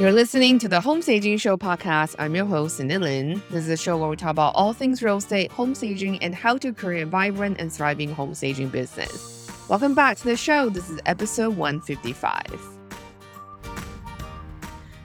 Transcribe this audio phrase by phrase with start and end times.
[0.00, 2.16] You're listening to the Home Staging Show podcast.
[2.18, 3.42] I'm your host, Cindy Lin.
[3.50, 6.34] This is a show where we talk about all things real estate, home staging, and
[6.34, 9.46] how to create a vibrant and thriving home staging business.
[9.68, 10.70] Welcome back to the show.
[10.70, 12.42] This is episode 155.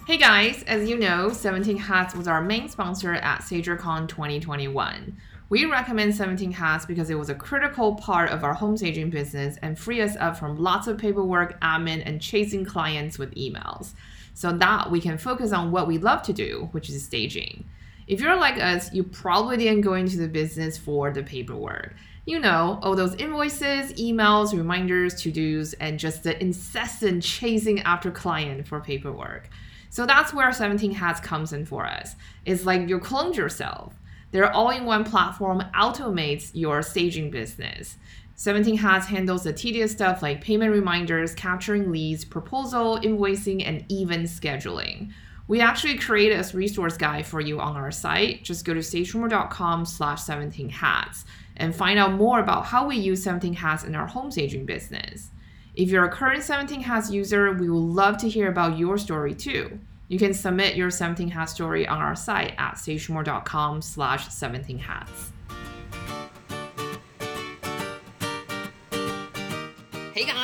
[0.08, 5.17] Hey guys, as you know, 17 Hats was our main sponsor at StagerCon 2021.
[5.49, 9.58] We recommend 17 Hats because it was a critical part of our home staging business
[9.62, 13.94] and free us up from lots of paperwork, admin, and chasing clients with emails
[14.38, 17.66] so that we can focus on what we love to do, which is staging.
[18.05, 21.95] If you're like us, you probably didn't go into the business for the paperwork.
[22.28, 28.12] You know, all those invoices, emails, reminders, to dos, and just the incessant chasing after
[28.12, 29.50] client for paperwork.
[29.90, 32.16] So that's where 17 Hats comes in for us.
[32.45, 33.95] It's like you cloned yourself.
[34.30, 37.98] Their all in one platform automates your staging business.
[38.40, 44.23] 17 Hats handles the tedious stuff like payment reminders, capturing leads, proposal, invoicing, and even
[44.23, 45.11] scheduling.
[45.48, 48.44] We actually created a resource guide for you on our site.
[48.44, 53.23] Just go to stagerumor.com slash 17 hats and find out more about how we use
[53.23, 55.31] 17 hats in our home staging business.
[55.73, 59.33] If you're a current 17 hats user, we would love to hear about your story
[59.33, 59.80] too.
[60.09, 65.31] You can submit your 17 hats story on our site at stagerumor.com slash 17 hats.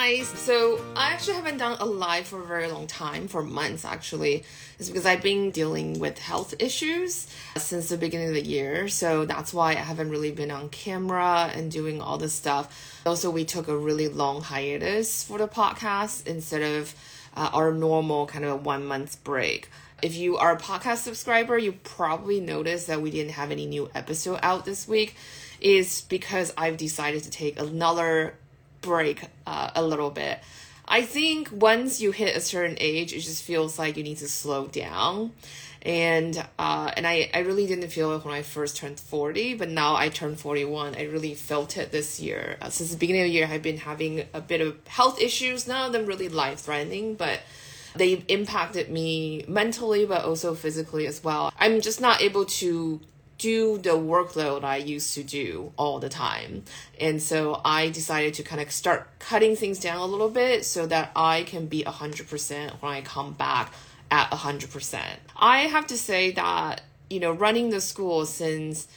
[0.03, 0.27] Guys!
[0.27, 4.43] So I actually haven't done a live for a very long time, for months actually.
[4.77, 8.89] It's because I've been dealing with health issues since the beginning of the year.
[8.89, 13.01] So that's why I haven't really been on camera and doing all this stuff.
[13.05, 16.93] Also, we took a really long hiatus for the podcast instead of
[17.37, 19.69] uh, our normal kind of one month break.
[20.01, 23.89] If you are a podcast subscriber, you probably noticed that we didn't have any new
[23.95, 25.15] episode out this week.
[25.61, 28.35] Is because I've decided to take another
[28.83, 30.39] break uh, a little bit.
[30.87, 34.27] I think once you hit a certain age, it just feels like you need to
[34.27, 35.31] slow down.
[35.81, 39.69] And uh, and I, I really didn't feel it when I first turned 40, but
[39.69, 40.95] now I turned 41.
[40.95, 42.57] I really felt it this year.
[42.61, 45.67] Uh, since the beginning of the year, I've been having a bit of health issues,
[45.67, 47.41] none of them really life threatening, but
[47.95, 51.51] they impacted me mentally, but also physically as well.
[51.59, 53.01] I'm just not able to
[53.43, 56.63] do the workload I used to do all the time.
[56.97, 60.85] And so I decided to kind of start cutting things down a little bit so
[60.87, 63.73] that I can be 100% when I come back
[64.09, 65.01] at 100%.
[65.35, 68.87] I have to say that, you know, running the school since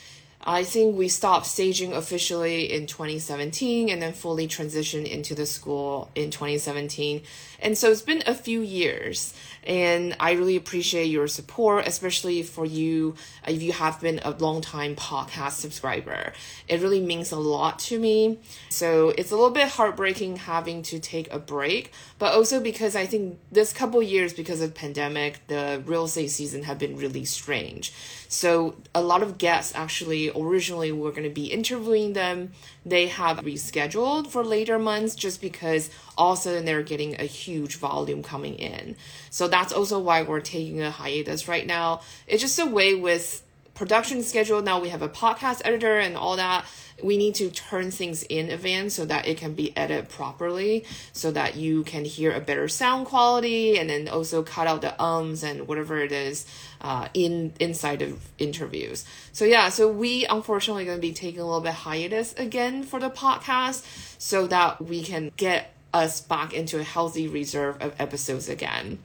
[0.49, 6.09] I think we stopped staging officially in 2017 and then fully transitioned into the school
[6.15, 7.23] in 2017.
[7.61, 9.35] And so it's been a few years.
[9.67, 13.17] And I really appreciate your support, especially for you
[13.47, 16.33] uh, if you have been a long time podcast subscriber.
[16.69, 18.39] It really means a lot to me.
[18.69, 23.07] So it's a little bit heartbreaking having to take a break, but also because I
[23.07, 27.93] think this couple years, because of pandemic, the real estate season have been really strange.
[28.29, 32.53] So a lot of guests actually originally were going to be interviewing them.
[32.85, 37.25] They have rescheduled for later months just because all of a sudden they're getting a
[37.25, 38.97] huge volume coming in.
[39.31, 42.01] So that's also why we're taking a hiatus right now.
[42.27, 43.43] It's just a way with
[43.75, 44.63] production schedule.
[44.63, 46.67] Now we have a podcast editor and all that
[47.03, 51.31] we need to turn things in advance so that it can be edited properly so
[51.31, 55.43] that you can hear a better sound quality and then also cut out the ums
[55.43, 56.47] and whatever it is
[56.81, 61.45] uh, in inside of interviews so yeah so we unfortunately going to be taking a
[61.45, 63.85] little bit hiatus again for the podcast
[64.19, 68.99] so that we can get us back into a healthy reserve of episodes again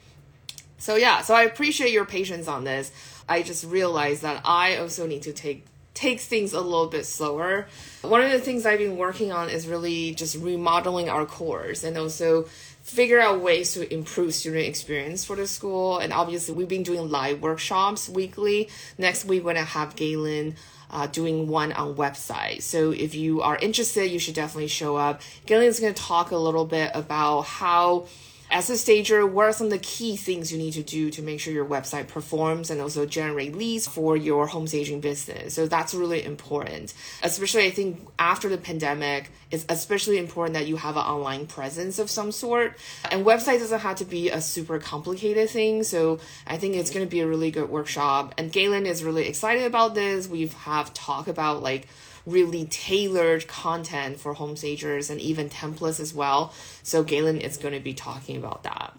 [0.77, 2.91] so yeah so i appreciate your patience on this
[3.29, 7.67] i just realized that i also need to take takes things a little bit slower.
[8.01, 11.97] One of the things I've been working on is really just remodeling our course and
[11.97, 12.43] also
[12.81, 15.99] figure out ways to improve student experience for the school.
[15.99, 18.69] And obviously, we've been doing live workshops weekly.
[18.97, 20.55] Next week, we're gonna have Galen.
[20.93, 22.61] Uh, doing one on website.
[22.61, 25.21] So if you are interested, you should definitely show up.
[25.47, 28.07] Is going to talk a little bit about how
[28.51, 31.21] as a stager, what are some of the key things you need to do to
[31.21, 35.53] make sure your website performs and also generate leads for your home staging business?
[35.53, 36.93] So that's really important.
[37.23, 41.97] Especially, I think after the pandemic, it's especially important that you have an online presence
[41.97, 42.77] of some sort.
[43.09, 45.83] And website doesn't have to be a super complicated thing.
[45.83, 48.35] So I think it's going to be a really good workshop.
[48.37, 50.27] And Galen is really excited about this.
[50.27, 51.87] We've have talked about like
[52.25, 56.53] really tailored content for home stagers and even templates as well.
[56.83, 58.93] So Galen is going to be talking about that.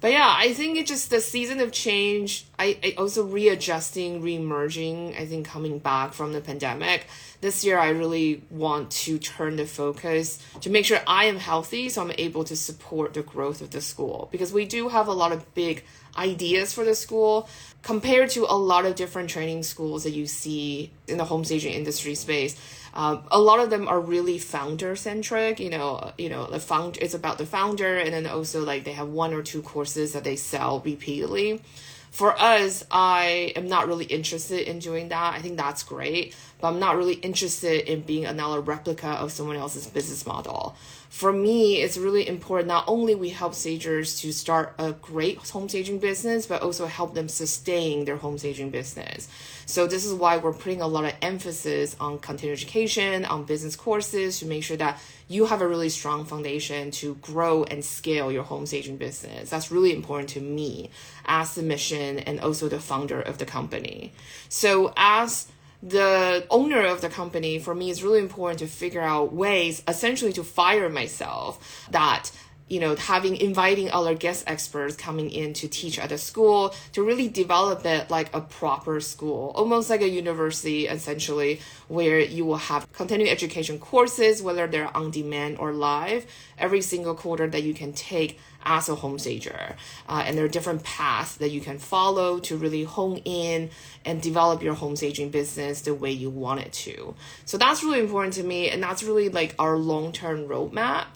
[0.00, 2.46] but yeah, I think it's just the season of change.
[2.58, 5.20] I, I also readjusting, reemerging.
[5.20, 7.06] I think coming back from the pandemic
[7.40, 11.88] this year, I really want to turn the focus to make sure I am healthy,
[11.88, 14.28] so I'm able to support the growth of the school.
[14.30, 15.84] Because we do have a lot of big
[16.16, 17.48] ideas for the school
[17.82, 21.72] compared to a lot of different training schools that you see in the home staging
[21.72, 22.56] industry space.
[22.92, 26.96] Um, a lot of them are really founder centric you know you know the found
[26.96, 30.24] it's about the founder and then also like they have one or two courses that
[30.24, 31.62] they sell repeatedly
[32.10, 35.34] for us i am not really interested in doing that.
[35.34, 39.56] I think that's great but i'm not really interested in being another replica of someone
[39.56, 40.76] else's business model
[41.10, 45.68] for me, it's really important not only we help stagers to start a great home
[45.68, 49.28] staging business, but also help them sustain their home staging business.
[49.66, 53.74] So this is why we're putting a lot of emphasis on continuing education, on business
[53.74, 58.30] courses to make sure that you have a really strong foundation to grow and scale
[58.30, 59.50] your home staging business.
[59.50, 60.90] That's really important to me
[61.26, 64.12] as the mission and also the founder of the company.
[64.48, 65.48] So as
[65.82, 70.32] the owner of the company, for me, is really important to figure out ways essentially
[70.34, 72.30] to fire myself that
[72.70, 77.02] you know, having inviting other guest experts coming in to teach at the school to
[77.02, 82.58] really develop it like a proper school, almost like a university essentially, where you will
[82.58, 86.24] have continuing education courses, whether they're on demand or live,
[86.58, 89.76] every single quarter that you can take as a home stager.
[90.08, 93.70] Uh, and there are different paths that you can follow to really hone in
[94.04, 97.14] and develop your home staging business the way you want it to.
[97.44, 101.06] So that's really important to me, and that's really like our long term roadmap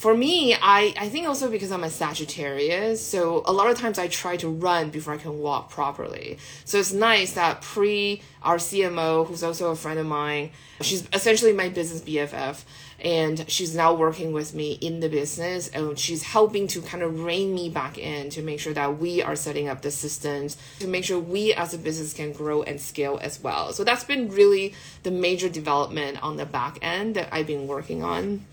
[0.00, 3.98] for me, I, I think also because I'm a Sagittarius, so a lot of times
[3.98, 6.38] I try to run before I can walk properly.
[6.64, 11.52] So it's nice that Pre, our CMO, who's also a friend of mine, she's essentially
[11.52, 12.64] my business BFF,
[13.00, 17.22] and she's now working with me in the business, and she's helping to kind of
[17.22, 20.86] rein me back in to make sure that we are setting up the systems to
[20.86, 23.74] make sure we as a business can grow and scale as well.
[23.74, 28.02] So that's been really the major development on the back end that I've been working
[28.02, 28.46] on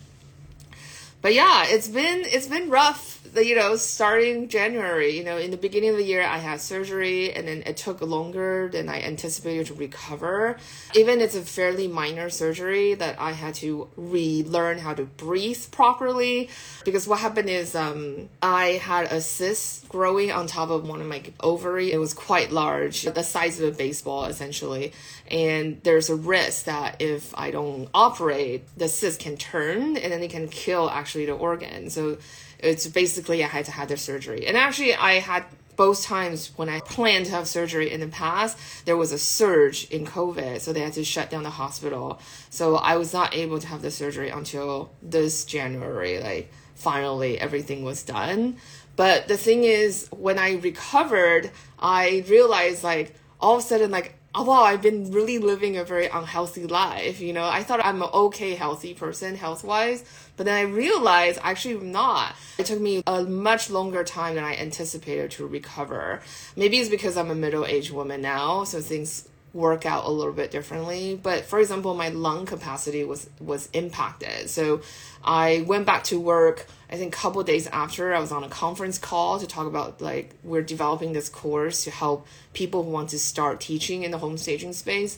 [1.21, 3.15] but yeah, it's been it's been rough.
[3.35, 5.15] You know, starting January.
[5.17, 8.01] You know, in the beginning of the year, I had surgery, and then it took
[8.01, 10.57] longer than I anticipated to recover.
[10.95, 16.49] Even it's a fairly minor surgery that I had to relearn how to breathe properly.
[16.83, 21.07] Because what happened is, um, I had a cyst growing on top of one of
[21.07, 21.91] my ovary.
[21.91, 24.93] It was quite large, the size of a baseball essentially.
[25.29, 30.23] And there's a risk that if I don't operate, the cyst can turn and then
[30.23, 31.89] it can kill actually the organ.
[31.89, 32.17] So
[32.59, 34.47] it's basically I had to have the surgery.
[34.47, 35.45] And actually, I had
[35.75, 39.85] both times when I planned to have surgery in the past, there was a surge
[39.91, 42.19] in COVID, so they had to shut down the hospital.
[42.49, 46.19] So I was not able to have the surgery until this January.
[46.19, 48.57] Like finally, everything was done.
[48.95, 54.15] But the thing is, when I recovered, I realized like all of a sudden like
[54.37, 57.19] oh wow, I've been really living a very unhealthy life.
[57.19, 60.05] You know, I thought I'm an okay healthy person health wise,
[60.35, 62.35] but then I realized actually I'm not.
[62.59, 66.21] It took me a much longer time than I anticipated to recover.
[66.55, 69.27] Maybe it's because I'm a middle aged woman now, so things
[69.57, 71.19] work out a little bit differently.
[71.21, 74.49] But for example, my lung capacity was was impacted.
[74.49, 74.81] So
[75.23, 76.67] I went back to work.
[76.89, 79.99] I think a couple days after I was on a conference call to talk about
[79.99, 84.19] like we're developing this course to help people who want to start teaching in the
[84.19, 85.17] home staging space.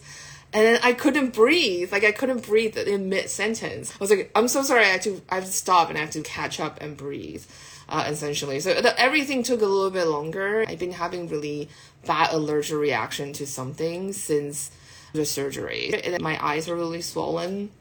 [0.51, 1.91] And then I couldn't breathe.
[1.91, 3.91] Like I couldn't breathe in mid sentence.
[3.91, 4.85] I was like, I'm so sorry.
[4.85, 7.43] I have to I have to stop and I have to catch up and breathe
[7.89, 8.59] uh, essentially.
[8.59, 10.63] So the, everything took a little bit longer.
[10.67, 11.69] I've been having really
[12.05, 14.71] bad allergic reaction to something since
[15.13, 17.71] the surgery, and my eyes are really swollen.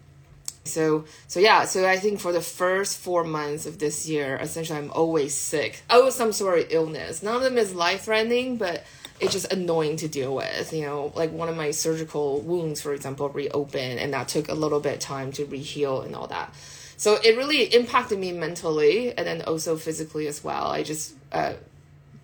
[0.64, 4.78] So so yeah, so I think for the first four months of this year, essentially
[4.78, 5.82] I'm always sick.
[5.88, 7.22] Oh, some sort of illness.
[7.22, 8.84] None of them is life threatening, but
[9.20, 10.72] it's just annoying to deal with.
[10.72, 14.54] You know, like one of my surgical wounds, for example, reopened, and that took a
[14.54, 16.54] little bit time to reheal and all that.
[16.96, 20.66] So it really impacted me mentally and then also physically as well.
[20.66, 21.54] I just uh,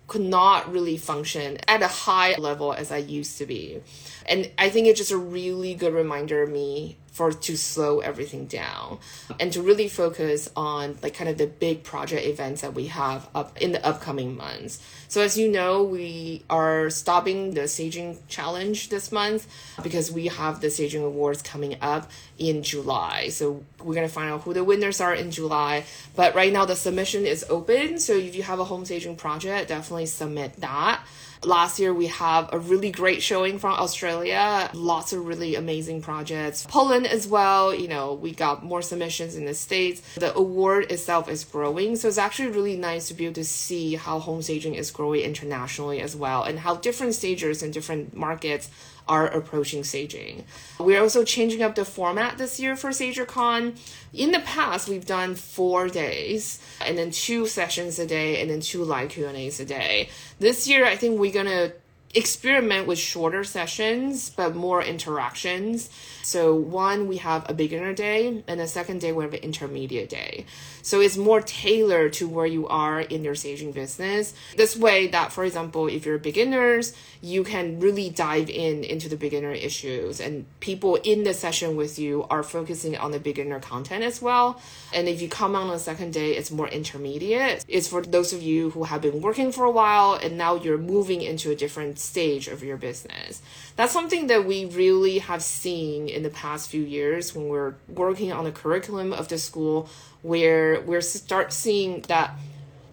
[0.07, 3.81] could not really function at a high level as I used to be.
[4.27, 8.45] And I think it's just a really good reminder of me for to slow everything
[8.45, 8.99] down
[9.39, 13.25] and to really focus on like kind of the big project events that we have
[13.33, 14.83] up in the upcoming months.
[15.07, 19.47] So as you know, we are stopping the staging challenge this month
[19.81, 23.29] because we have the staging awards coming up in July.
[23.29, 25.85] So we're gonna find out who the winners are in July.
[26.17, 27.97] But right now the submission is open.
[27.97, 30.99] So if you have a home staging project, definitely submit that
[31.45, 36.65] Last year, we have a really great showing from Australia, lots of really amazing projects.
[36.67, 40.01] Poland as well, you know, we got more submissions in the States.
[40.15, 41.97] The award itself is growing.
[41.97, 45.21] So it's actually really nice to be able to see how home staging is growing
[45.21, 48.69] internationally as well and how different stagers in different markets
[49.07, 50.45] are approaching staging.
[50.79, 53.77] We're also changing up the format this year for StagerCon.
[54.13, 58.61] In the past, we've done four days and then two sessions a day and then
[58.61, 60.09] two live Q&As a day.
[60.39, 61.73] This year, I think we're going to
[62.15, 65.89] experiment with shorter sessions but more interactions.
[66.23, 70.09] So one we have a beginner day and the second day we have an intermediate
[70.09, 70.45] day.
[70.81, 74.33] So it's more tailored to where you are in your staging business.
[74.55, 79.17] This way that for example if you're beginners, you can really dive in into the
[79.17, 84.03] beginner issues and people in the session with you are focusing on the beginner content
[84.03, 84.61] as well.
[84.93, 87.65] And if you come on the second day, it's more intermediate.
[87.67, 90.77] It's for those of you who have been working for a while and now you're
[90.77, 93.41] moving into a different stage of your business.
[93.75, 98.31] That's something that we really have seen in the past few years when we're working
[98.31, 99.89] on the curriculum of the school,
[100.21, 102.35] where we're start seeing that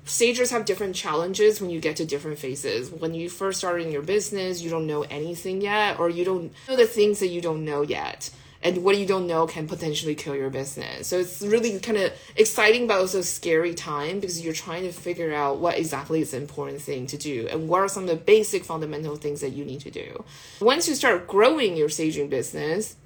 [0.05, 2.91] stagers have different challenges when you get to different phases.
[2.91, 6.53] When you first start in your business, you don't know anything yet, or you don't
[6.69, 8.31] know the things that you don't know yet
[8.63, 11.07] and what you don't know can potentially kill your business.
[11.09, 15.33] So it's really kind of exciting but also scary time because you're trying to figure
[15.33, 18.17] out what exactly is the important thing to do and what are some of the
[18.17, 20.25] basic fundamental things that you need to do.
[20.61, 22.97] Once you start growing your staging business,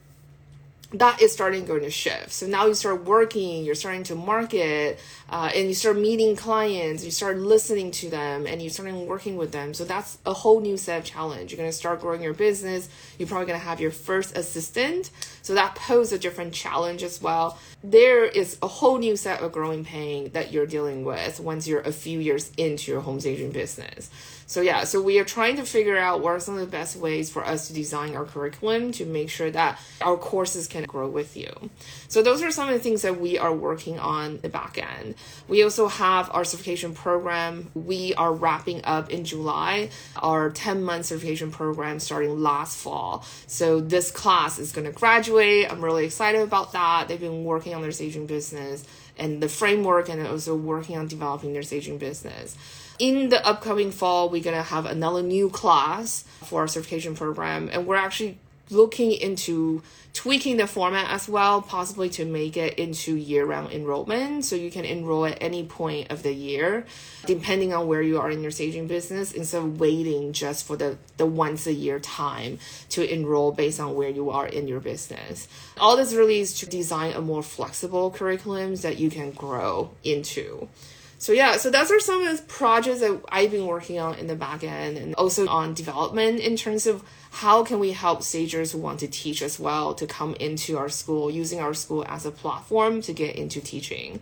[0.93, 2.31] that is starting going to shift.
[2.31, 7.05] So now you start working, you're starting to market, uh, and you start meeting clients,
[7.05, 9.75] you start listening to them, and you start working with them.
[9.75, 11.51] So that's a whole new set of challenge.
[11.51, 12.89] You're going to start growing your business.
[13.19, 15.11] You're probably going to have your first assistant.
[15.43, 17.59] So that poses a different challenge as well.
[17.83, 21.81] There is a whole new set of growing pain that you're dealing with once you're
[21.81, 24.11] a few years into your home staging business.
[24.47, 26.97] So yeah, so we are trying to figure out what are some of the best
[26.97, 31.09] ways for us to design our curriculum to make sure that our courses can grow
[31.09, 31.53] with you.
[32.07, 35.17] So those are some of the things that we are working on the back end.
[35.49, 37.73] We also have our certification program.
[37.75, 39.91] We are wrapping up in July
[40.23, 43.25] our 10 month certification program starting last fall.
[43.49, 45.71] So this class is going to graduate.
[45.71, 47.09] I'm really excited about that.
[47.09, 48.85] They've been working on their staging business
[49.19, 52.57] and the framework and also working on developing their staging business
[52.99, 57.87] in the upcoming fall, we're gonna have another new class for our certification program, and
[57.87, 58.39] we're actually
[58.71, 64.57] looking into tweaking the format as well, possibly to make it into year-round enrollment, so
[64.57, 66.87] you can enroll at any point of the year,
[67.27, 70.97] depending on where you are in your staging business, instead of waiting just for the
[71.19, 75.49] the once a year time to enroll based on where you are in your business.
[75.79, 80.69] All this really is to design a more flexible curriculum that you can grow into.
[81.19, 84.27] So yeah, so those are some of the projects that I've been working on in
[84.27, 88.73] the back end and also on development in terms of how can we help stagers
[88.73, 92.27] who want to teach as well to come into our school using our school as
[92.27, 94.21] a platform to get into teaching.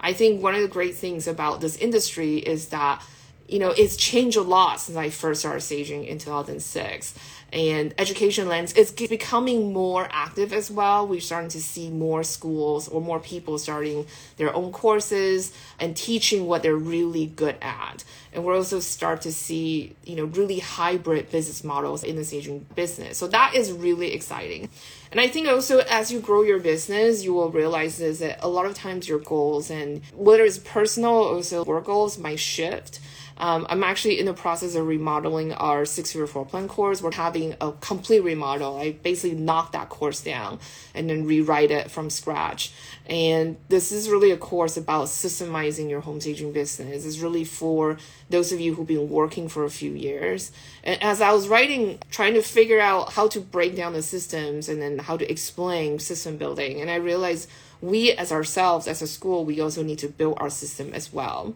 [0.00, 3.02] I think one of the great things about this industry is that
[3.48, 7.14] you know it's changed a lot since I first started staging in 2006
[7.54, 11.06] and education lens is becoming more active as well.
[11.06, 14.06] We're starting to see more schools or more people starting
[14.38, 18.02] their own courses and teaching what they're really good at.
[18.32, 22.66] And we're also start to see, you know, really hybrid business models in the staging
[22.74, 23.18] business.
[23.18, 24.68] So that is really exciting.
[25.12, 28.48] And I think also as you grow your business, you will realize is that a
[28.48, 32.98] lot of times your goals and whether it's personal or also work goals might shift.
[33.36, 37.02] Um, I'm actually in the process of remodeling our six year floor plan course.
[37.02, 38.78] We're having a complete remodel.
[38.78, 40.60] I basically knocked that course down
[40.94, 42.72] and then rewrite it from scratch.
[43.06, 47.04] And this is really a course about systemizing your home staging business.
[47.04, 47.98] It's really for
[48.30, 50.52] those of you who've been working for a few years.
[50.84, 54.68] And as I was writing, trying to figure out how to break down the systems
[54.68, 57.50] and then how to explain system building, and I realized
[57.80, 61.54] we as ourselves as a school, we also need to build our system as well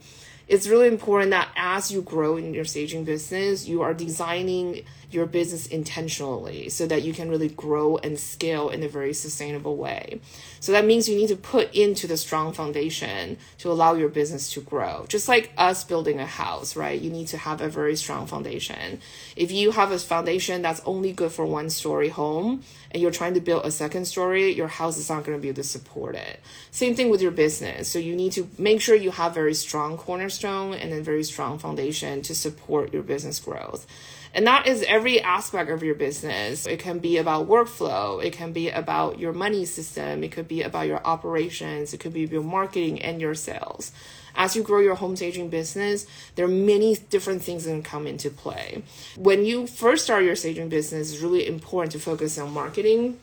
[0.48, 5.24] it's really important that as you grow in your staging business, you are designing your
[5.24, 10.20] business intentionally so that you can really grow and scale in a very sustainable way.
[10.60, 14.52] So that means you need to put into the strong foundation to allow your business
[14.52, 15.06] to grow.
[15.08, 17.00] Just like us building a house, right?
[17.00, 19.00] You need to have a very strong foundation.
[19.34, 23.34] If you have a foundation that's only good for one story home and you're trying
[23.34, 26.16] to build a second story, your house is not going to be able to support
[26.16, 26.40] it.
[26.70, 27.88] Same thing with your business.
[27.88, 31.58] So you need to make sure you have very strong cornerstone and a very strong
[31.58, 33.86] foundation to support your business growth.
[34.34, 36.66] And that is every aspect of your business.
[36.66, 40.62] It can be about workflow, it can be about your money system, it could be
[40.62, 43.92] about your operations, it could be your marketing and your sales.
[44.34, 46.06] As you grow your home staging business,
[46.36, 48.82] there are many different things that can come into play.
[49.16, 53.18] When you first start your staging business, it's really important to focus on marketing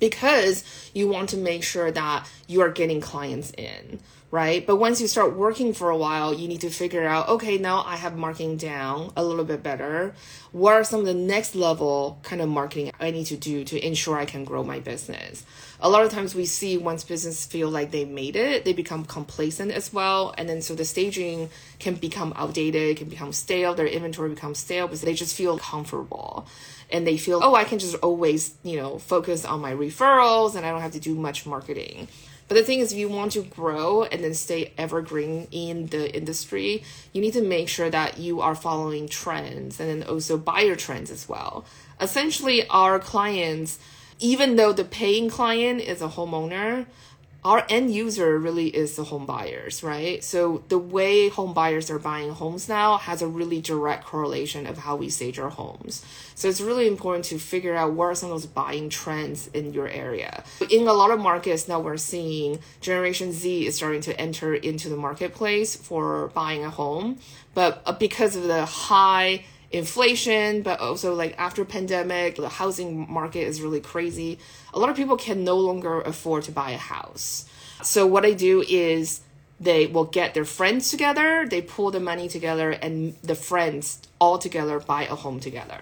[0.00, 4.66] because you want to make sure that you are getting clients in right?
[4.66, 7.84] But once you start working for a while, you need to figure out, okay, now
[7.86, 10.14] I have marketing down a little bit better.
[10.52, 13.86] What are some of the next level kind of marketing I need to do to
[13.86, 15.44] ensure I can grow my business?
[15.78, 19.04] A lot of times we see once business feel like they made it, they become
[19.04, 20.34] complacent as well.
[20.36, 24.86] And then so the staging can become outdated, can become stale, their inventory becomes stale
[24.86, 26.46] because they just feel comfortable
[26.90, 30.64] and they feel, oh, I can just always, you know, focus on my referrals and
[30.64, 32.08] I don't have to do much marketing.
[32.48, 36.14] But the thing is, if you want to grow and then stay evergreen in the
[36.14, 40.76] industry, you need to make sure that you are following trends and then also buyer
[40.76, 41.64] trends as well.
[42.00, 43.78] Essentially, our clients,
[44.20, 46.86] even though the paying client is a homeowner,
[47.46, 50.24] our end user really is the home buyers, right?
[50.24, 54.78] So the way home buyers are buying homes now has a really direct correlation of
[54.78, 56.04] how we stage our homes.
[56.34, 59.72] So it's really important to figure out what are some of those buying trends in
[59.72, 60.42] your area.
[60.68, 64.88] In a lot of markets now we're seeing Generation Z is starting to enter into
[64.88, 67.20] the marketplace for buying a home,
[67.54, 73.40] but uh, because of the high inflation, but also like after pandemic, the housing market
[73.40, 74.38] is really crazy.
[74.72, 77.46] A lot of people can no longer afford to buy a house.
[77.82, 79.20] So what I do is
[79.58, 84.38] they will get their friends together, they pull the money together, and the friends all
[84.38, 85.80] together buy a home together.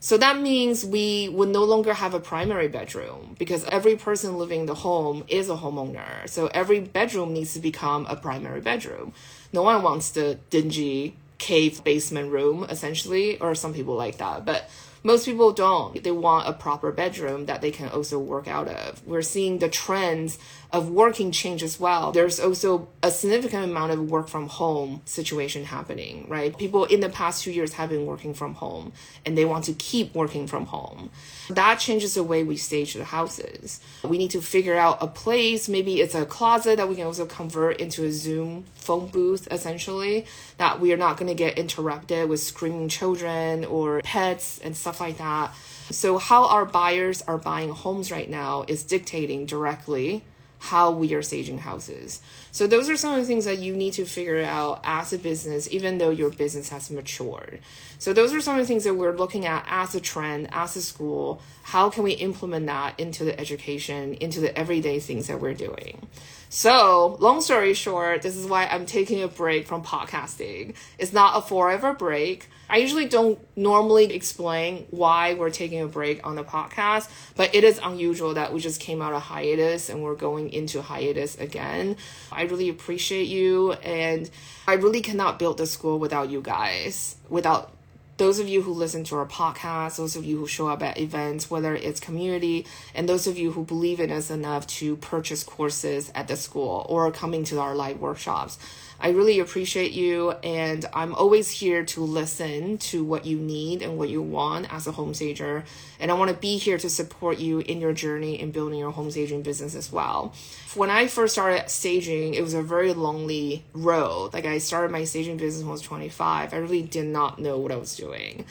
[0.00, 4.60] So that means we would no longer have a primary bedroom because every person living
[4.60, 6.28] in the home is a homeowner.
[6.28, 9.12] So every bedroom needs to become a primary bedroom.
[9.52, 14.70] No one wants the dingy cave basement room essentially or some people like that but
[15.04, 16.02] most people don't.
[16.02, 19.04] They want a proper bedroom that they can also work out of.
[19.06, 20.38] We're seeing the trends
[20.72, 22.12] of working change as well.
[22.12, 26.56] There's also a significant amount of work from home situation happening, right?
[26.56, 28.92] People in the past two years have been working from home
[29.26, 31.10] and they want to keep working from home.
[31.50, 33.80] That changes the way we stage the houses.
[34.02, 37.26] We need to figure out a place, maybe it's a closet that we can also
[37.26, 40.24] convert into a Zoom phone booth essentially,
[40.56, 45.00] that we are not going to get interrupted with screaming children or pets and stuff
[45.00, 45.54] like that.
[45.90, 50.22] So, how our buyers are buying homes right now is dictating directly
[50.62, 52.22] how we are staging houses.
[52.52, 55.18] So those are some of the things that you need to figure out as a
[55.18, 57.58] business, even though your business has matured.
[57.98, 60.76] So those are some of the things that we're looking at as a trend, as
[60.76, 61.42] a school.
[61.64, 66.06] How can we implement that into the education, into the everyday things that we're doing?
[66.54, 70.74] So, long story short, this is why I'm taking a break from podcasting.
[70.98, 72.50] It's not a forever break.
[72.68, 77.64] I usually don't normally explain why we're taking a break on the podcast, but it
[77.64, 81.96] is unusual that we just came out of hiatus and we're going into hiatus again.
[82.30, 84.28] I really appreciate you and
[84.68, 87.74] I really cannot build the school without you guys, without
[88.16, 90.98] those of you who listen to our podcast, those of you who show up at
[90.98, 95.42] events, whether it's community, and those of you who believe in us enough to purchase
[95.42, 98.58] courses at the school or coming to our live workshops.
[99.02, 103.98] I really appreciate you, and I'm always here to listen to what you need and
[103.98, 105.64] what you want as a home stager.
[105.98, 108.92] And I want to be here to support you in your journey in building your
[108.92, 110.32] home staging business as well.
[110.76, 114.34] When I first started staging, it was a very lonely road.
[114.34, 116.54] Like I started my staging business when I was 25.
[116.54, 118.44] I really did not know what I was doing.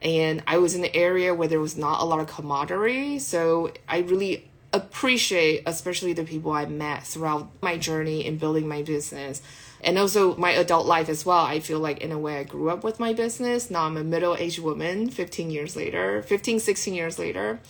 [0.00, 3.18] And I was in an area where there was not a lot of camaraderie.
[3.18, 8.82] So I really appreciate, especially the people I met throughout my journey in building my
[8.82, 9.42] business
[9.82, 11.44] and also my adult life as well.
[11.44, 13.70] I feel like in a way I grew up with my business.
[13.70, 17.60] Now I'm a middle-aged woman 15 years later, 15, 16 years later.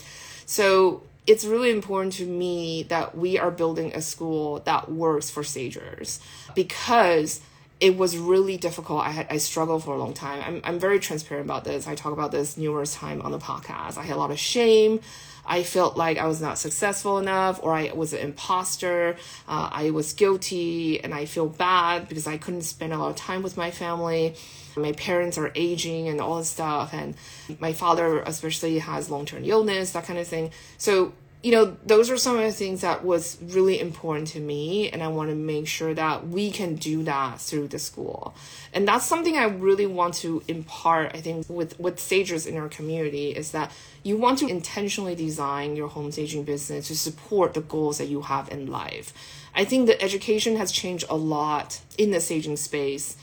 [0.46, 5.44] So it's really important to me that we are building a school that works for
[5.44, 6.20] stagers
[6.54, 7.42] because
[7.80, 9.04] it was really difficult.
[9.04, 10.42] I had I struggled for a long time.
[10.44, 11.86] I'm I'm very transparent about this.
[11.86, 13.98] I talk about this numerous times on the podcast.
[13.98, 15.00] I had a lot of shame.
[15.48, 19.16] I felt like I was not successful enough or I was an imposter.
[19.48, 23.16] Uh, I was guilty and I feel bad because I couldn't spend a lot of
[23.16, 24.34] time with my family.
[24.76, 26.92] My parents are aging and all this stuff.
[26.92, 27.16] And
[27.58, 30.50] my father, especially, has long term illness, that kind of thing.
[30.76, 34.90] So you know those are some of the things that was really important to me
[34.90, 38.34] and i want to make sure that we can do that through the school.
[38.72, 42.68] And that's something i really want to impart i think with with stagers in our
[42.68, 43.70] community is that
[44.02, 48.22] you want to intentionally design your home staging business to support the goals that you
[48.22, 49.12] have in life.
[49.54, 53.16] I think the education has changed a lot in the staging space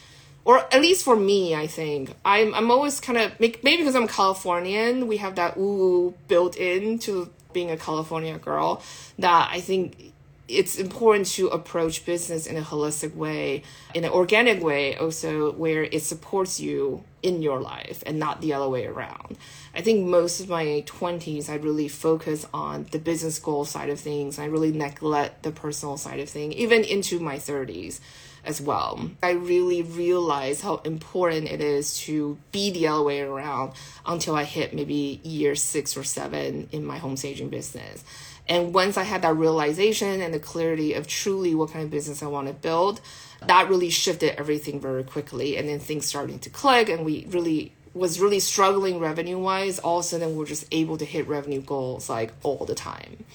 [0.44, 2.14] or at least for me, I think.
[2.24, 7.32] I'm I'm always kind of maybe because I'm Californian, we have that ooh built into
[7.56, 8.84] being a California girl
[9.18, 10.14] that I think
[10.48, 13.64] it's important to approach business in a holistic way,
[13.96, 18.54] in an organic way, also where it supports you in your life and not the
[18.54, 19.38] other way around.
[19.74, 24.00] I think most of my 20s, I really focus on the business goal side of
[24.00, 24.38] things.
[24.38, 28.00] I really neglect the personal side of things, even into my 30s
[28.46, 29.10] as well.
[29.22, 33.74] I really realized how important it is to be the other way around
[34.06, 38.04] until I hit maybe year six or seven in my home staging business.
[38.48, 42.22] And once I had that realization and the clarity of truly what kind of business
[42.22, 43.02] I want to build,
[43.48, 45.58] that really shifted everything very quickly.
[45.58, 49.80] And then things starting to click, and we really was really struggling revenue wise.
[49.80, 53.26] All of a sudden, we're just able to hit revenue goals like all the time.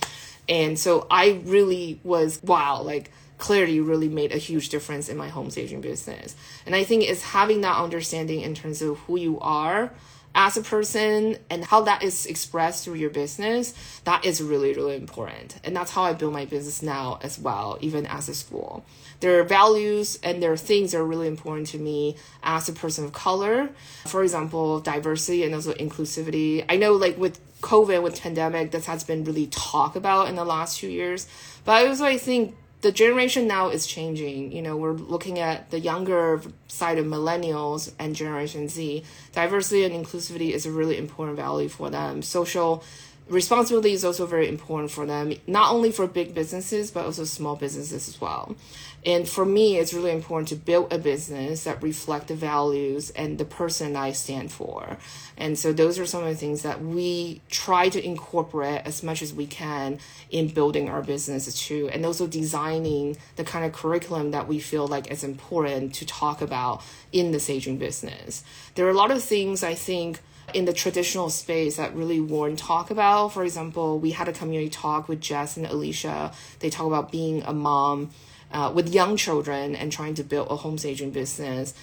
[0.48, 5.28] And so I really was wow, like clarity really made a huge difference in my
[5.28, 6.36] home staging business.
[6.66, 9.92] And I think it's having that understanding in terms of who you are
[10.34, 13.74] as a person and how that is expressed through your business,
[14.04, 15.58] that is really, really important.
[15.64, 18.84] And that's how I build my business now as well, even as a school.
[19.18, 22.72] There are values and there are things that are really important to me as a
[22.72, 23.70] person of color.
[24.06, 26.64] For example, diversity and also inclusivity.
[26.68, 30.44] I know like with COVID, with pandemic, this has been really talked about in the
[30.44, 31.26] last two years.
[31.64, 34.52] But I also I think the generation now is changing.
[34.52, 39.04] You know, we're looking at the younger side of millennials and Generation Z.
[39.32, 42.22] Diversity and inclusivity is a really important value for them.
[42.22, 42.82] Social
[43.28, 47.56] responsibility is also very important for them, not only for big businesses, but also small
[47.56, 48.56] businesses as well.
[49.04, 53.38] And for me, it's really important to build a business that reflect the values and
[53.38, 54.98] the person I stand for.
[55.38, 59.22] And so those are some of the things that we try to incorporate as much
[59.22, 59.98] as we can
[60.30, 61.88] in building our business too.
[61.92, 66.42] And also designing the kind of curriculum that we feel like is important to talk
[66.42, 68.44] about in the staging business.
[68.74, 70.20] There are a lot of things I think
[70.52, 73.28] in the traditional space that really won't talk about.
[73.28, 76.32] For example, we had a community talk with Jess and Alicia.
[76.58, 78.10] They talk about being a mom
[78.52, 81.74] uh, with young children and trying to build a home staging business.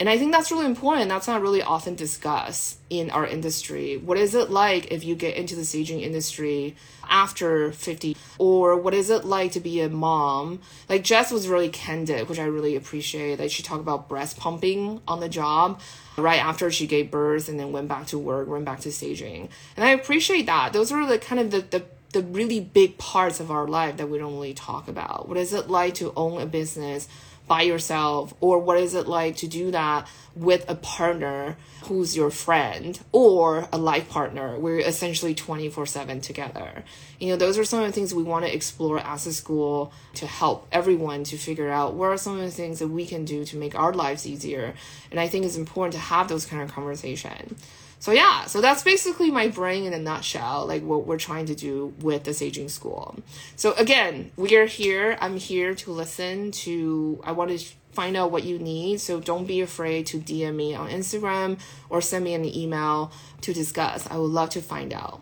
[0.00, 1.10] And I think that's really important.
[1.10, 3.98] That's not really often discussed in our industry.
[3.98, 6.74] What is it like if you get into the staging industry
[7.06, 8.16] after 50?
[8.38, 10.62] Or what is it like to be a mom?
[10.88, 13.38] Like Jess was really candid, which I really appreciate.
[13.38, 15.82] Like she talked about breast pumping on the job
[16.16, 19.50] right after she gave birth and then went back to work, went back to staging.
[19.76, 20.72] And I appreciate that.
[20.72, 24.08] Those are the kind of the, the the really big parts of our life that
[24.08, 25.28] we don't really talk about.
[25.28, 27.08] What is it like to own a business?
[27.50, 32.30] by yourself or what is it like to do that with a partner who's your
[32.30, 36.84] friend or a life partner we're essentially 24-7 together
[37.18, 39.92] you know those are some of the things we want to explore as a school
[40.14, 43.24] to help everyone to figure out what are some of the things that we can
[43.24, 44.72] do to make our lives easier
[45.10, 47.60] and i think it's important to have those kind of conversations
[48.00, 51.54] so yeah, so that's basically my brain in a nutshell, like what we're trying to
[51.54, 53.16] do with the aging School.
[53.56, 55.18] So again, we are here.
[55.20, 57.58] I'm here to listen to, I want to
[57.92, 59.02] find out what you need.
[59.02, 61.60] So don't be afraid to DM me on Instagram
[61.90, 64.08] or send me an email to discuss.
[64.10, 65.20] I would love to find out.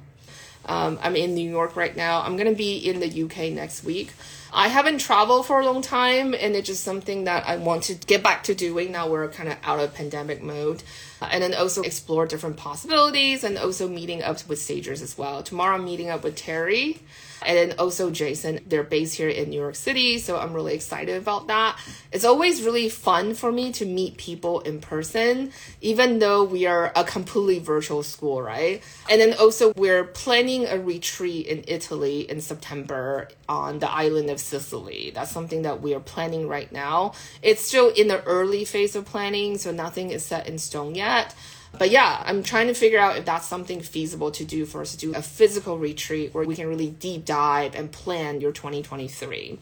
[0.66, 2.22] Um, I'm in New York right now.
[2.22, 4.12] I'm going to be in the UK next week.
[4.52, 7.94] I haven't traveled for a long time, and it's just something that I want to
[7.94, 10.82] get back to doing now we're kind of out of pandemic mode.
[11.20, 15.42] And then also explore different possibilities and also meeting up with stagers as well.
[15.42, 17.00] Tomorrow, I'm meeting up with Terry
[17.44, 18.61] and then also Jason.
[18.66, 21.79] They're based here in New York City, so I'm really excited about that.
[22.12, 26.92] It's always really fun for me to meet people in person, even though we are
[26.96, 28.83] a completely virtual school, right?
[29.11, 34.40] And then also, we're planning a retreat in Italy in September on the island of
[34.40, 35.12] Sicily.
[35.14, 37.12] That's something that we are planning right now.
[37.42, 41.35] It's still in the early phase of planning, so nothing is set in stone yet.
[41.76, 44.92] But yeah, I'm trying to figure out if that's something feasible to do for us
[44.92, 49.59] to do a physical retreat where we can really deep dive and plan your 2023.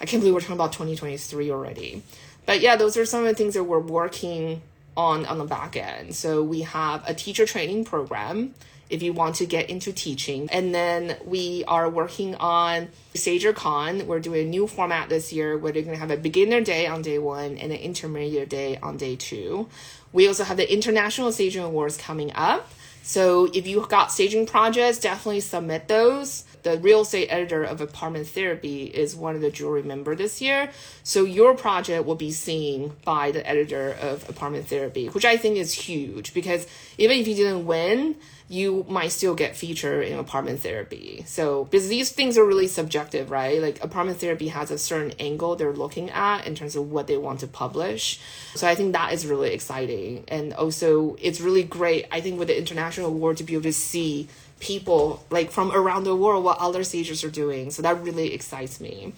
[0.00, 2.02] I can't believe we're talking about 2023 already.
[2.46, 4.62] But yeah, those are some of the things that we're working
[4.96, 6.14] on on the back end.
[6.14, 8.54] So we have a teacher training program
[8.90, 10.48] if you want to get into teaching.
[10.50, 14.06] And then we are working on StagerCon.
[14.06, 16.86] We're doing a new format this year where they're going to have a beginner day
[16.86, 19.68] on day one and an intermediate day on day two.
[20.12, 22.68] We also have the International Staging Awards coming up
[23.06, 26.44] So if you've got staging projects, definitely submit those.
[26.62, 30.70] The real estate editor of Apartment Therapy is one of the jury member this year.
[31.02, 35.58] So your project will be seen by the editor of Apartment Therapy, which I think
[35.58, 36.66] is huge because
[36.96, 38.16] even if you didn't win,
[38.48, 41.24] you might still get featured in apartment therapy.
[41.26, 43.60] So, because these things are really subjective, right?
[43.60, 47.16] Like, apartment therapy has a certain angle they're looking at in terms of what they
[47.16, 48.20] want to publish.
[48.54, 50.24] So, I think that is really exciting.
[50.28, 53.72] And also, it's really great, I think, with the international award to be able to
[53.72, 54.28] see
[54.60, 57.70] people like from around the world what other stages are doing.
[57.70, 59.12] So, that really excites me.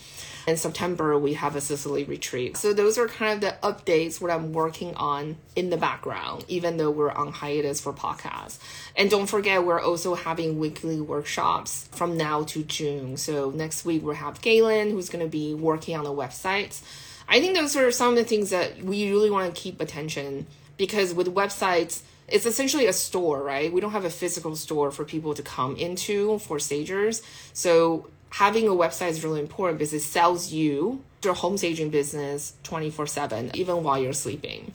[0.46, 2.56] In September, we have a Sicily retreat.
[2.56, 6.76] So those are kind of the updates what I'm working on in the background, even
[6.76, 8.60] though we're on hiatus for podcasts.
[8.94, 13.16] And don't forget, we're also having weekly workshops from now to June.
[13.16, 16.80] So next week we'll have Galen, who's going to be working on the websites.
[17.28, 20.46] I think those are some of the things that we really want to keep attention
[20.76, 23.72] because with websites, it's essentially a store, right?
[23.72, 27.22] We don't have a physical store for people to come into for stagers.
[27.52, 32.52] So having a website is really important because it sells you your home staging business
[32.62, 34.72] 24 7 even while you're sleeping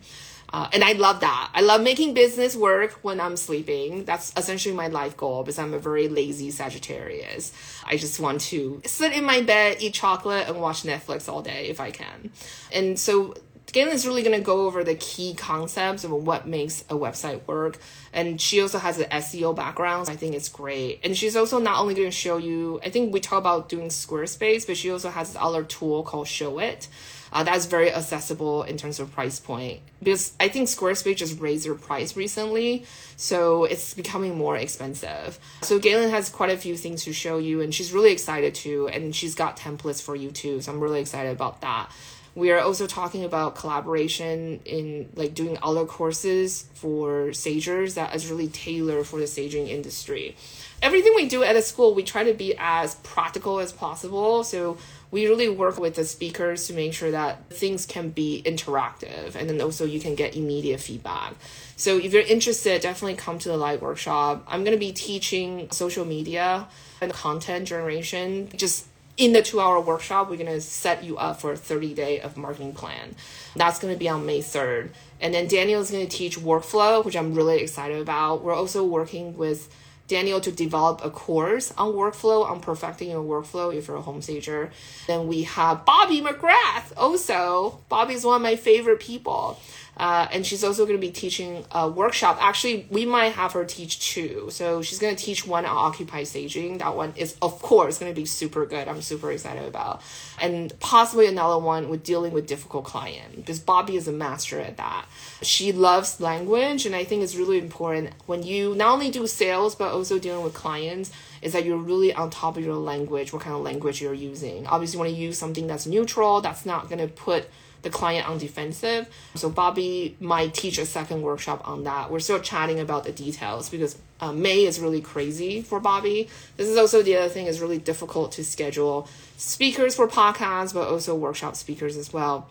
[0.54, 1.50] uh, and I love that.
[1.54, 4.04] I love making business work when I'm sleeping.
[4.04, 7.54] That's essentially my life goal because I'm a very lazy Sagittarius.
[7.86, 11.68] I just want to sit in my bed, eat chocolate, and watch Netflix all day
[11.68, 12.32] if I can.
[12.74, 13.34] And so
[13.71, 17.45] Galen is really going to go over the key concepts of what makes a website
[17.47, 17.79] work.
[18.13, 20.07] And she also has an SEO background.
[20.07, 20.99] So I think it's great.
[21.03, 23.88] And she's also not only going to show you, I think we talk about doing
[23.88, 26.88] Squarespace, but she also has this other tool called Showit.
[27.34, 31.65] Uh, that's very accessible in terms of price point because I think Squarespace just raised
[31.65, 35.39] their price recently, so it's becoming more expensive.
[35.62, 38.89] So Galen has quite a few things to show you, and she's really excited too,
[38.89, 40.60] and she's got templates for you too.
[40.60, 41.89] So I'm really excited about that.
[42.34, 48.30] We are also talking about collaboration in like doing other courses for stagers that is
[48.30, 50.38] really tailored for the saging industry.
[50.82, 54.44] Everything we do at the school, we try to be as practical as possible.
[54.44, 54.78] So
[55.12, 59.50] we really work with the speakers to make sure that things can be interactive and
[59.50, 61.36] then also you can get immediate feedback.
[61.76, 64.46] So if you're interested, definitely come to the live workshop.
[64.48, 66.67] I'm going to be teaching social media
[67.02, 71.52] and content generation just in the two hour workshop, we're to set you up for
[71.52, 73.15] a 30 day of marketing plan.
[73.56, 74.89] That's to be on May 3rd.
[75.19, 78.43] And then Daniel is to teach workflow, which I'm really excited about.
[78.43, 79.69] We're also working with
[80.12, 84.21] Daniel to develop a course on workflow, on perfecting your workflow if you're a home
[84.21, 84.69] stager.
[85.08, 87.80] Then we have Bobby McGrath also.
[87.88, 89.58] Bobby's one of my favorite people.
[89.97, 92.38] Uh, and she's also going to be teaching a workshop.
[92.41, 94.47] Actually, we might have her teach two.
[94.50, 96.80] So she's going to teach one on Occupied Staging.
[96.80, 98.88] That one is, of course, going to be super good.
[98.88, 100.02] I'm super excited about.
[100.41, 104.78] And possibly another one with dealing with difficult client because Bobby is a master at
[104.78, 105.06] that.
[105.41, 109.76] She loves language, and I think it's really important when you not only do sales
[109.76, 111.12] but also dealing with clients
[111.44, 114.66] is that you're really on top of your language, what kind of language you're using.
[114.66, 117.48] Obviously, you want to use something that's neutral, that's not going to put
[117.84, 119.08] the client on defensive.
[119.36, 122.12] So Bobby might teach a second workshop on that.
[122.12, 126.30] We're still chatting about the details because uh, May is really crazy for Bobby.
[126.58, 130.88] This is also the other thing is really difficult to schedule speakers for podcasts, but
[130.88, 132.48] also workshop speakers as well.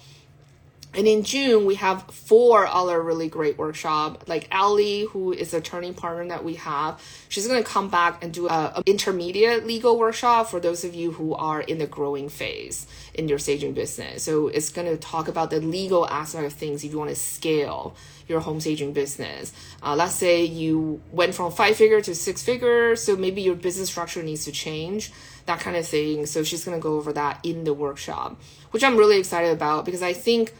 [0.93, 4.29] And in June, we have four other really great workshop.
[4.29, 8.33] Like Ali, who is a turning partner that we have, she's to come back and
[8.33, 12.89] do a, intermediate legal workshop for those of you who are in the growing phase
[13.15, 14.25] in your staging business.
[14.25, 17.95] So it's to talk about the legal aspect of things if you want to scale
[18.27, 19.53] your home staging business.
[19.83, 23.91] Uh, let's say you went from five figure to six figure, so maybe your business
[23.91, 25.13] structure needs to change,
[25.47, 26.27] that kind of thing.
[26.27, 28.41] So she's to go over that in the workshop,
[28.73, 30.53] which I'm really excited about because I think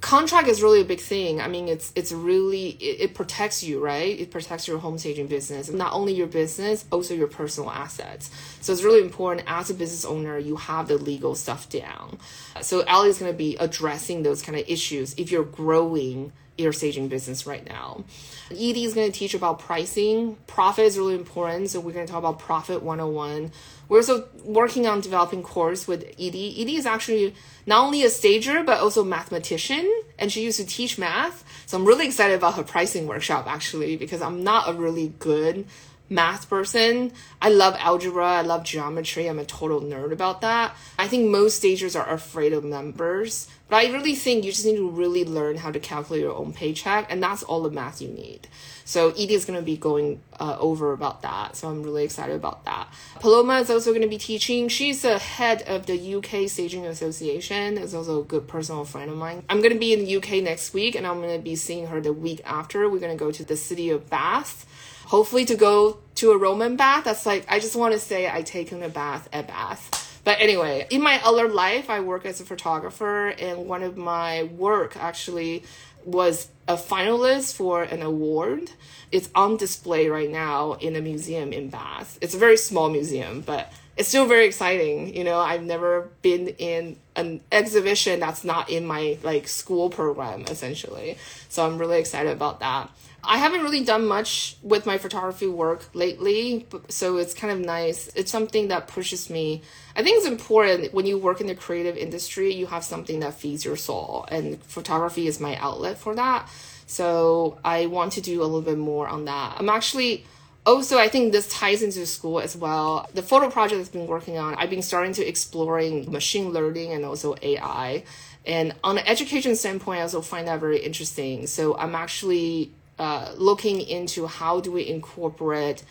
[0.00, 1.40] contract is really a big thing.
[1.40, 4.18] I mean, it's it's really it, it, protects you, right?
[4.18, 8.30] It protects your home staging business, not only your business, also your personal assets.
[8.60, 12.18] So it's really important as a business owner, you have the legal stuff down.
[12.60, 16.72] So Ali is going to be addressing those kind of issues if you're growing your
[16.72, 18.04] staging business right now.
[18.50, 20.36] Edie is going to teach about pricing.
[20.46, 23.50] Profit is really important, so we're going to talk about profit 101
[23.90, 26.62] we're also working on developing course with Edie.
[26.62, 27.34] Edie is actually
[27.66, 29.84] not only a stager but also mathematician,
[30.16, 31.44] and she used to teach math.
[31.66, 35.66] So I'm really excited about her pricing workshop actually because I'm not a really good
[36.10, 37.12] math person.
[37.40, 39.28] I love algebra, I love geometry.
[39.28, 40.74] I'm a total nerd about that.
[40.98, 44.76] I think most stagers are afraid of numbers, but I really think you just need
[44.76, 48.08] to really learn how to calculate your own paycheck, and that's all the math you
[48.08, 48.48] need.
[48.84, 51.54] So Edie is going to be going uh, over about that.
[51.54, 52.88] So I'm really excited about that.
[53.20, 54.66] Paloma is also going to be teaching.
[54.66, 57.78] She's the head of the UK Staging Association.
[57.78, 59.44] Is also a good personal friend of mine.
[59.48, 61.86] I'm going to be in the UK next week, and I'm going to be seeing
[61.86, 62.90] her the week after.
[62.90, 64.66] We're going to go to the city of Bath
[65.10, 67.02] hopefully to go to a Roman bath.
[67.02, 70.20] That's like, I just want to say I taken a bath at Bath.
[70.22, 74.44] But anyway, in my other life, I work as a photographer, and one of my
[74.44, 75.64] work actually
[76.04, 78.70] was a finalist for an award.
[79.10, 82.16] It's on display right now in a museum in Bath.
[82.20, 85.14] It's a very small museum, but it's still very exciting.
[85.16, 90.44] You know, I've never been in an exhibition that's not in my like school program
[90.46, 91.18] essentially.
[91.48, 92.90] So I'm really excited about that.
[93.22, 98.08] I haven't really done much with my photography work lately, so it's kind of nice.
[98.14, 99.62] It's something that pushes me.
[99.94, 103.34] I think it's important when you work in the creative industry, you have something that
[103.34, 106.48] feeds your soul, and photography is my outlet for that.
[106.86, 109.56] So I want to do a little bit more on that.
[109.58, 110.24] I'm actually
[110.66, 113.08] also I think this ties into school as well.
[113.14, 117.04] The photo project I've been working on, I've been starting to exploring machine learning and
[117.04, 118.04] also AI.
[118.46, 121.46] And on an education standpoint, I also find that very interesting.
[121.46, 125.82] So I'm actually uh, looking into how do we incorporate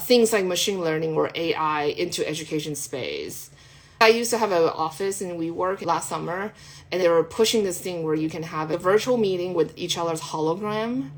[0.00, 3.50] things like machine learning or AI into education space.
[4.02, 6.52] I used to have an office in WeWork last summer,
[6.92, 9.96] and they were pushing this thing where you can have a virtual meeting with each
[9.96, 11.08] other's hologram.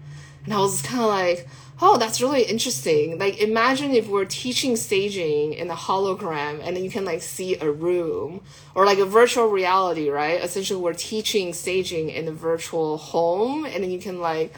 [0.44, 1.48] And I was kind of like,
[1.82, 3.18] oh, that's really interesting.
[3.18, 7.56] Like, imagine if we're teaching staging in a hologram and then you can like see
[7.58, 8.42] a room
[8.76, 10.40] or like a virtual reality, right?
[10.42, 14.54] Essentially, we're teaching staging in a virtual home and then you can like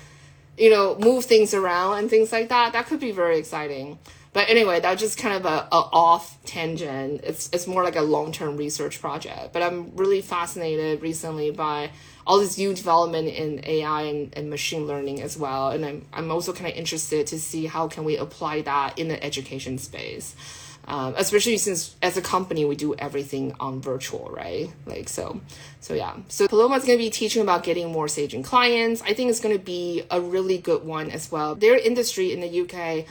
[0.58, 2.72] you know, move things around and things like that.
[2.72, 3.98] That could be very exciting.
[4.32, 7.20] But anyway, that's just kind of a, a off tangent.
[7.22, 9.52] It's it's more like a long term research project.
[9.52, 11.90] But I'm really fascinated recently by
[12.26, 15.70] all this new development in AI and, and machine learning as well.
[15.70, 19.08] And I'm I'm also kind of interested to see how can we apply that in
[19.08, 20.34] the education space
[20.88, 24.70] um, especially since as a company we do everything on virtual right?
[24.86, 25.40] Like so
[25.80, 26.16] so yeah.
[26.28, 29.02] So paloma is going to be teaching about getting more staging clients.
[29.02, 31.54] I think it's going to be a really good one as well.
[31.54, 33.06] Their industry in the uk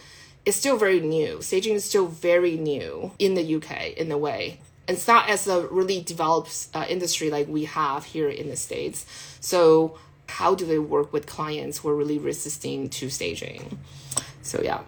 [0.45, 1.41] is still very new.
[1.41, 4.59] Staging is still very new in the uk in a way.
[4.87, 9.05] It's not as a really developed uh, industry like we have here in the states.
[9.39, 13.79] So how do they work with clients who are really resisting to staging?
[14.41, 14.81] So yeah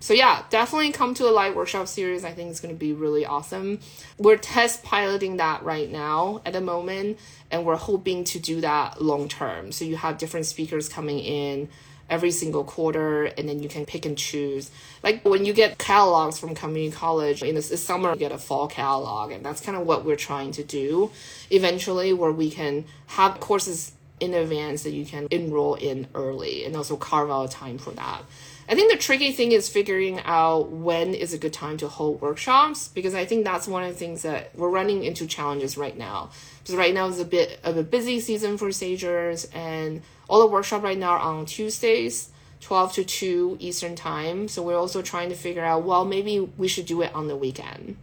[0.00, 2.24] so yeah, definitely come to a live workshop series.
[2.24, 3.80] I think it's going to be really awesome.
[4.18, 7.18] We're test piloting that right now at the moment,
[7.50, 9.72] and we're hoping to do that long term.
[9.72, 11.68] So you have different speakers coming in
[12.08, 14.70] every single quarter, and then you can pick and choose.
[15.02, 18.68] Like when you get catalogs from community college in the summer, you get a fall
[18.68, 21.10] catalog, and that's kind of what we're trying to do
[21.50, 26.74] eventually, where we can have courses in advance that you can enroll in early and
[26.74, 28.22] also carve out time for that.
[28.68, 32.20] I think the tricky thing is figuring out when is a good time to hold
[32.20, 35.96] workshops because I think that's one of the things that we're running into challenges right
[35.96, 36.30] now.
[36.58, 40.52] Because right now is a bit of a busy season for stagers and all the
[40.52, 44.48] workshop right now are on Tuesdays, 12 to 2 Eastern time.
[44.48, 47.36] So we're also trying to figure out, well, maybe we should do it on the
[47.36, 47.96] weekend.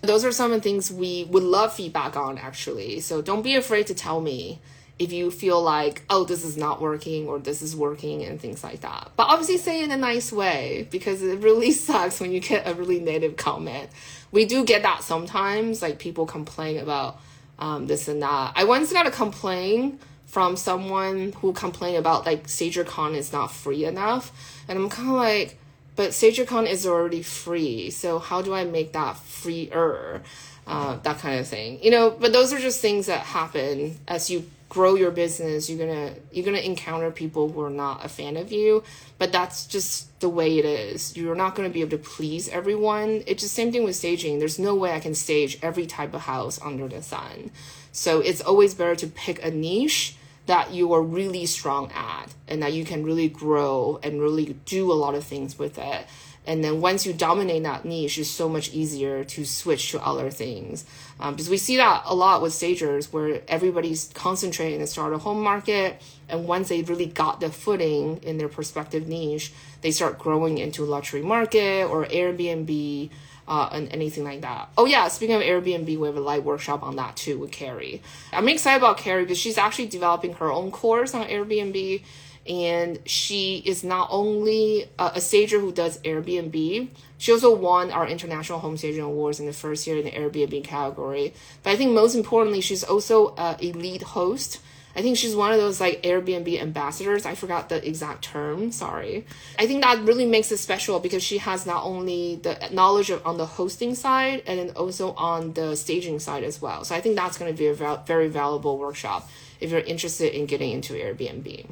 [0.00, 3.00] Those are some of the things we would love feedback on actually.
[3.00, 4.58] So don't be afraid to tell me
[4.98, 8.62] if you feel like, oh, this is not working or this is working and things
[8.62, 9.10] like that.
[9.16, 12.74] But obviously say in a nice way because it really sucks when you get a
[12.74, 13.90] really negative comment.
[14.30, 17.20] We do get that sometimes, like people complain about
[17.58, 18.52] um, this and that.
[18.54, 23.84] I once got a complaint from someone who complained about like StagerCon is not free
[23.84, 24.32] enough.
[24.66, 25.58] And I'm kind of like,
[25.94, 27.90] but StagerCon is already free.
[27.90, 30.22] So how do I make that freer?
[30.64, 34.30] Uh, that kind of thing, you know, but those are just things that happen as
[34.30, 38.38] you grow your business you're gonna you're gonna encounter people who are not a fan
[38.38, 38.82] of you
[39.22, 41.16] but that's just the way it is.
[41.16, 43.22] You're not gonna be able to please everyone.
[43.26, 44.38] It's the same thing with staging.
[44.38, 47.50] There's no way i can stage every type of house under the sun.
[47.92, 52.62] So it's always better to pick a niche that you are really strong at and
[52.62, 56.06] that you can really grow and really do a lot of things with it
[56.46, 60.30] and then once you dominate that niche, it's so much easier to switch to other
[60.30, 60.84] things.
[61.20, 65.18] Um, because we see that a lot with stagers where everybody's concentrating in the starter
[65.18, 66.02] home market.
[66.28, 69.52] And once they really got the footing in their prospective niche,
[69.82, 73.10] they start growing into luxury market or Airbnb.
[73.46, 74.68] Uh, and anything like that.
[74.78, 78.00] Oh yeah, speaking of Airbnb, we have a live workshop on that too with Carrie.
[78.32, 82.02] I'm excited about Carrie because she's actually developing her own course on Airbnb
[82.48, 88.06] and she is not only a, a stager who does Airbnb, she also won our
[88.06, 91.34] International Home Staging Awards in the first year in the Airbnb category.
[91.62, 94.60] But I think most importantly, she's also an elite host.
[94.94, 97.24] I think she's one of those like Airbnb ambassadors.
[97.24, 98.72] I forgot the exact term.
[98.72, 99.24] Sorry.
[99.58, 103.26] I think that really makes it special because she has not only the knowledge of,
[103.26, 106.84] on the hosting side and then also on the staging side as well.
[106.84, 110.46] So I think that's going to be a very valuable workshop if you're interested in
[110.46, 111.66] getting into Airbnb.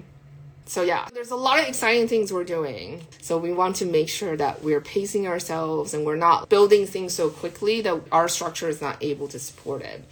[0.71, 3.05] So yeah, there's a lot of exciting things we're doing.
[3.21, 7.13] So we want to make sure that we're pacing ourselves and we're not building things
[7.13, 10.05] so quickly that our structure is not able to support it.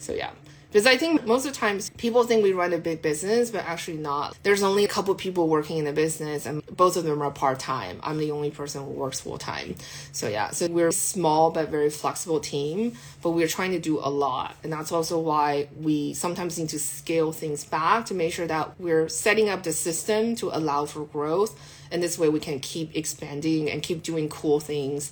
[0.00, 0.32] So yeah.
[0.70, 3.64] Because I think most of the times people think we run a big business, but
[3.64, 4.36] actually not.
[4.44, 7.58] There's only a couple people working in the business, and both of them are part
[7.58, 7.98] time.
[8.04, 9.74] I'm the only person who works full time.
[10.12, 13.98] So yeah, so we're a small but very flexible team, but we're trying to do
[13.98, 18.32] a lot, and that's also why we sometimes need to scale things back to make
[18.32, 21.58] sure that we're setting up the system to allow for growth,
[21.90, 25.10] and this way we can keep expanding and keep doing cool things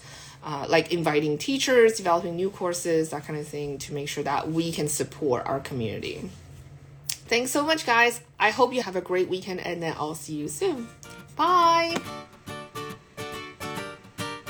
[0.49, 4.51] uh, like inviting teachers, developing new courses, that kind of thing to make sure that
[4.51, 6.31] we can support our community.
[7.09, 8.23] Thanks so much, guys.
[8.41, 10.89] I hope you have a great weekend and then I'll see you soon.
[11.37, 11.95] Bye.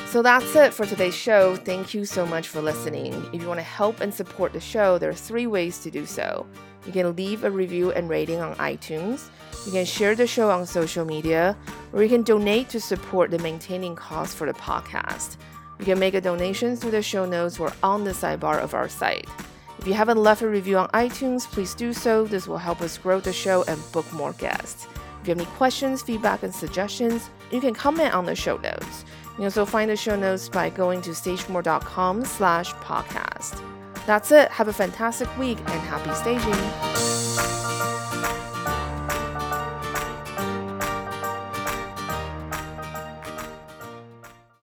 [0.07, 1.57] So that's it for today's show.
[1.57, 3.13] Thank you so much for listening.
[3.33, 6.07] If you want to help and support the show, there are three ways to do
[6.07, 6.47] so.
[6.87, 9.31] You can leave a review and rating on iTunes,
[9.67, 11.57] you can share the show on social media,
[11.93, 15.37] or you can donate to support the maintaining costs for the podcast.
[15.79, 18.89] You can make a donation through the show notes or on the sidebar of our
[18.89, 19.29] site.
[19.79, 22.25] If you haven't left a review on iTunes, please do so.
[22.25, 24.87] This will help us grow the show and book more guests.
[25.21, 29.05] If you have any questions, feedback, and suggestions, you can comment on the show notes.
[29.25, 33.63] You can also find the show notes by going to stagemore.com slash podcast.
[34.05, 34.51] That's it.
[34.51, 37.68] Have a fantastic week and happy staging.